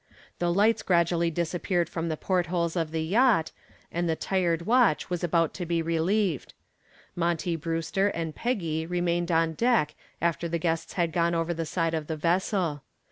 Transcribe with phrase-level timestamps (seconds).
[0.39, 3.51] The lights gradually disappeared from the port holes of the yacht,
[3.91, 6.55] and the tired watch was about to be relieved.
[7.15, 11.93] Monty Brewster and Peggy remained on deck after the guests had gone over the side
[11.93, 12.81] of the vessel.